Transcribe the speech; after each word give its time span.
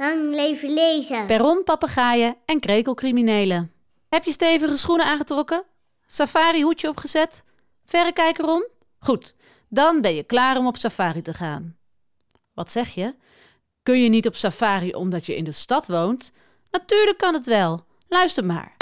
Lang 0.00 0.34
leven 0.34 0.72
lezen. 0.72 1.26
Perronpapegaaien 1.26 2.36
en 2.44 2.60
krekelcriminelen. 2.60 3.72
Heb 4.08 4.24
je 4.24 4.32
stevige 4.32 4.76
schoenen 4.76 5.06
aangetrokken? 5.06 5.64
Safari 6.06 6.62
hoedje 6.62 6.88
opgezet? 6.88 7.44
Verrekijker 7.84 8.44
om? 8.44 8.66
Goed, 8.98 9.34
dan 9.68 10.00
ben 10.00 10.14
je 10.14 10.22
klaar 10.22 10.56
om 10.56 10.66
op 10.66 10.76
safari 10.76 11.22
te 11.22 11.34
gaan. 11.34 11.76
Wat 12.54 12.72
zeg 12.72 12.88
je? 12.88 13.14
Kun 13.82 14.02
je 14.02 14.08
niet 14.08 14.26
op 14.26 14.34
safari 14.34 14.94
omdat 14.94 15.26
je 15.26 15.36
in 15.36 15.44
de 15.44 15.52
stad 15.52 15.86
woont? 15.86 16.32
Natuurlijk 16.70 17.18
kan 17.18 17.34
het 17.34 17.46
wel. 17.46 17.84
Luister 18.08 18.44
maar. 18.44 18.76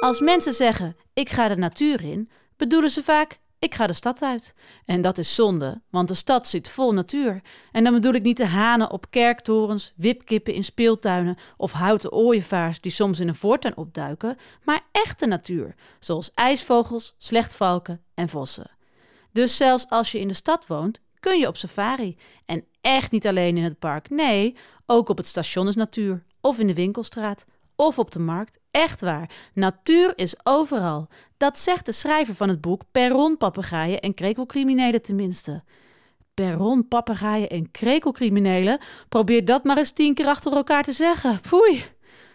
Als 0.00 0.20
mensen 0.20 0.52
zeggen 0.52 0.96
ik 1.12 1.28
ga 1.28 1.48
de 1.48 1.56
natuur 1.56 2.04
in, 2.04 2.30
bedoelen 2.56 2.90
ze 2.90 3.02
vaak 3.02 3.38
ik 3.58 3.74
ga 3.74 3.86
de 3.86 3.92
stad 3.92 4.22
uit. 4.22 4.54
En 4.84 5.00
dat 5.00 5.18
is 5.18 5.34
zonde, 5.34 5.82
want 5.90 6.08
de 6.08 6.14
stad 6.14 6.46
zit 6.46 6.68
vol 6.68 6.92
natuur. 6.92 7.42
En 7.72 7.84
dan 7.84 7.92
bedoel 7.92 8.12
ik 8.12 8.22
niet 8.22 8.36
de 8.36 8.46
hanen 8.46 8.90
op 8.90 9.10
kerktorens, 9.10 9.92
wipkippen 9.96 10.54
in 10.54 10.64
speeltuinen 10.64 11.36
of 11.56 11.72
houten 11.72 12.12
ooievaars 12.12 12.80
die 12.80 12.92
soms 12.92 13.20
in 13.20 13.28
een 13.28 13.34
voortuin 13.34 13.76
opduiken, 13.76 14.36
maar 14.64 14.86
echte 14.92 15.26
natuur, 15.26 15.74
zoals 15.98 16.30
ijsvogels, 16.34 17.14
slechtvalken 17.18 18.02
en 18.14 18.28
vossen. 18.28 18.70
Dus 19.32 19.56
zelfs 19.56 19.86
als 19.88 20.12
je 20.12 20.20
in 20.20 20.28
de 20.28 20.34
stad 20.34 20.66
woont, 20.66 21.00
kun 21.20 21.38
je 21.38 21.48
op 21.48 21.56
safari. 21.56 22.16
En 22.44 22.64
echt 22.80 23.10
niet 23.10 23.26
alleen 23.26 23.56
in 23.56 23.64
het 23.64 23.78
park, 23.78 24.10
nee, 24.10 24.56
ook 24.86 25.08
op 25.08 25.16
het 25.16 25.26
station 25.26 25.68
is 25.68 25.74
natuur, 25.74 26.24
of 26.40 26.58
in 26.58 26.66
de 26.66 26.74
winkelstraat, 26.74 27.44
of 27.76 27.98
op 27.98 28.10
de 28.10 28.18
markt. 28.18 28.58
Echt 28.70 29.00
waar, 29.00 29.30
natuur 29.54 30.12
is 30.16 30.34
overal. 30.42 31.08
Dat 31.36 31.58
zegt 31.58 31.86
de 31.86 31.92
schrijver 31.92 32.34
van 32.34 32.48
het 32.48 32.60
boek 32.60 32.82
Perronpapegaaien 32.92 34.00
en 34.00 34.14
krekelcriminelen 34.14 35.02
tenminste. 35.02 35.62
Perronpapegaaien 36.34 37.48
en 37.48 37.70
krekelcriminelen? 37.70 38.78
Probeer 39.08 39.44
dat 39.44 39.64
maar 39.64 39.78
eens 39.78 39.90
tien 39.90 40.14
keer 40.14 40.26
achter 40.26 40.52
elkaar 40.52 40.82
te 40.82 40.92
zeggen. 40.92 41.40
Poei. 41.48 41.84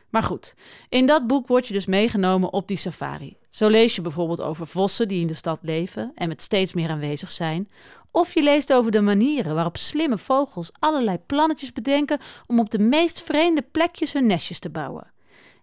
Maar 0.10 0.24
goed, 0.24 0.54
in 0.90 1.06
dat 1.06 1.28
boek 1.28 1.48
word 1.48 1.68
je 1.68 1.74
dus 1.74 1.86
meegenomen 1.86 2.54
op 2.54 2.68
die 2.68 2.78
safari. 2.78 3.38
Zo 3.50 3.68
lees 3.68 3.96
je 3.96 4.02
bijvoorbeeld 4.02 4.42
over 4.42 4.68
vossen 4.68 5.08
die 5.08 5.22
in 5.22 5.28
de 5.28 5.34
stad 5.34 5.60
leven 5.62 6.12
en 6.16 6.28
met 6.28 6.42
steeds 6.42 6.74
meer 6.74 6.90
aanwezig 6.90 7.32
zijn. 7.32 7.70
Of 8.12 8.34
je 8.34 8.44
leest 8.44 8.74
over 8.74 8.92
de 8.92 9.02
manieren 9.02 9.56
waarop 9.56 9.78
slimme 9.78 10.18
vogels 10.18 10.72
allerlei 10.80 11.18
plannetjes 11.18 11.72
bedenken 11.72 12.20
om 12.48 12.60
op 12.60 12.70
de 12.70 12.80
meest 12.80 13.22
vreemde 13.22 13.62
plekjes 13.62 14.14
hun 14.14 14.26
nestjes 14.26 14.60
te 14.60 14.70
bouwen. 14.70 15.12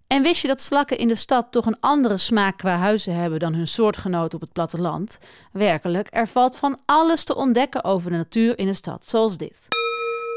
En 0.09 0.23
wist 0.23 0.43
je 0.43 0.49
dat 0.49 0.61
slakken 0.61 0.99
in 0.99 1.09
de 1.09 1.15
stad 1.15 1.47
toch 1.51 1.67
een 1.67 1.81
andere 1.81 2.17
smaak 2.17 2.57
qua 2.57 2.77
huizen 2.77 3.15
hebben 3.15 3.39
dan 3.39 3.55
hun 3.55 3.67
soortgenoten 3.67 4.35
op 4.35 4.41
het 4.41 4.53
platteland? 4.53 5.19
Werkelijk, 5.53 6.09
er 6.11 6.29
valt 6.29 6.57
van 6.57 6.79
alles 6.85 7.25
te 7.25 7.37
ontdekken 7.37 7.85
over 7.85 8.11
de 8.11 8.17
natuur 8.17 8.59
in 8.59 8.67
de 8.67 8.75
stad, 8.75 9.07
zoals 9.07 9.37
dit. 9.37 9.67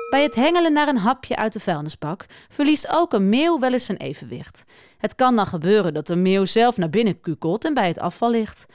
Bij 0.10 0.24
het 0.24 0.36
hengelen 0.36 0.74
naar 0.74 0.88
een 0.88 0.98
hapje 0.98 1.36
uit 1.36 1.54
de 1.54 1.60
vuilnisbak 1.60 2.26
verliest 2.50 2.88
ook 2.90 3.14
een 3.14 3.30
meeuw 3.30 3.60
wel 3.60 3.74
eens 3.74 3.86
zijn 3.86 3.98
evenwicht. 3.98 4.64
Het 4.98 5.16
kan 5.16 5.36
dan 5.36 5.48
gebeuren 5.48 5.94
dat 5.94 6.08
de 6.08 6.16
meeuw 6.16 6.46
zelf 6.46 6.78
naar 6.78 6.90
binnen 6.90 7.20
kukelt 7.20 7.66
en 7.66 7.74
bij 7.74 7.88
het 7.88 8.00
afval 8.00 8.30
ligt. 8.30 8.66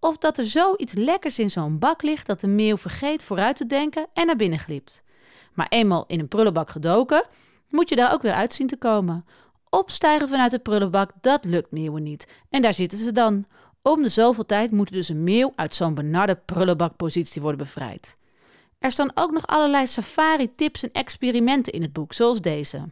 Of 0.00 0.18
dat 0.18 0.38
er 0.38 0.44
zoiets 0.44 0.92
lekkers 0.94 1.38
in 1.38 1.50
zo'n 1.50 1.78
bak 1.78 2.02
ligt 2.02 2.26
dat 2.26 2.40
de 2.40 2.46
meeuw 2.46 2.76
vergeet 2.76 3.22
vooruit 3.22 3.56
te 3.56 3.66
denken 3.66 4.06
en 4.12 4.26
naar 4.26 4.36
binnen 4.36 4.58
glipt. 4.58 5.02
Maar 5.54 5.66
eenmaal 5.68 6.04
in 6.06 6.20
een 6.20 6.28
prullenbak 6.28 6.70
gedoken, 6.70 7.24
moet 7.68 7.88
je 7.88 7.96
daar 7.96 8.12
ook 8.12 8.22
weer 8.22 8.32
uit 8.32 8.52
zien 8.52 8.66
te 8.66 8.76
komen. 8.76 9.24
Opstijgen 9.76 10.28
vanuit 10.28 10.50
de 10.50 10.58
prullenbak, 10.58 11.10
dat 11.20 11.44
lukt 11.44 11.70
meeuwen 11.70 12.02
niet. 12.02 12.26
En 12.50 12.62
daar 12.62 12.74
zitten 12.74 12.98
ze 12.98 13.12
dan. 13.12 13.46
Om 13.82 14.02
de 14.02 14.08
zoveel 14.08 14.46
tijd 14.46 14.70
moet 14.70 14.92
dus 14.92 15.08
een 15.08 15.24
meeuw 15.24 15.52
uit 15.56 15.74
zo'n 15.74 15.94
benarde 15.94 16.36
prullenbakpositie 16.44 17.42
worden 17.42 17.60
bevrijd. 17.60 18.16
Er 18.78 18.90
staan 18.90 19.10
ook 19.14 19.30
nog 19.30 19.46
allerlei 19.46 19.86
safari-tips 19.86 20.82
en 20.82 20.92
experimenten 20.92 21.72
in 21.72 21.82
het 21.82 21.92
boek, 21.92 22.12
zoals 22.12 22.40
deze. 22.40 22.82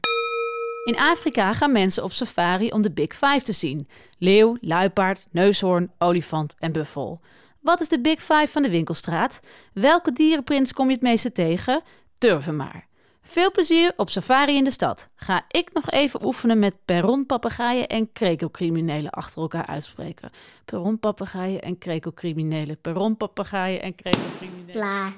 In 0.84 0.98
Afrika 0.98 1.52
gaan 1.52 1.72
mensen 1.72 2.04
op 2.04 2.12
safari 2.12 2.70
om 2.70 2.82
de 2.82 2.92
Big 2.92 3.14
Five 3.14 3.42
te 3.42 3.52
zien: 3.52 3.88
leeuw, 4.18 4.56
luipaard, 4.60 5.24
neushoorn, 5.32 5.92
olifant 5.98 6.54
en 6.58 6.72
buffel. 6.72 7.20
Wat 7.60 7.80
is 7.80 7.88
de 7.88 8.00
Big 8.00 8.20
Five 8.20 8.48
van 8.48 8.62
de 8.62 8.70
winkelstraat? 8.70 9.40
Welke 9.72 10.12
dierenprins 10.12 10.72
kom 10.72 10.86
je 10.86 10.94
het 10.94 11.02
meeste 11.02 11.32
tegen? 11.32 11.82
Turven 12.18 12.56
maar. 12.56 12.86
Veel 13.26 13.50
plezier 13.50 13.92
op 13.96 14.10
safari 14.10 14.56
in 14.56 14.64
de 14.64 14.70
stad. 14.70 15.08
Ga 15.14 15.44
ik 15.48 15.70
nog 15.72 15.90
even 15.90 16.24
oefenen 16.24 16.58
met 16.58 16.74
perronpapegaaien 16.84 17.86
en 17.86 18.12
krekelcriminelen 18.12 19.10
achter 19.10 19.42
elkaar 19.42 19.66
uitspreken. 19.66 20.30
Perronpapegaaien 20.64 21.62
en 21.62 21.78
krekelcriminelen. 21.78 22.80
Perronpapegaaien 22.80 23.82
en 23.82 23.94
krekelcriminelen. 23.94 24.72
Klaar. 24.72 25.12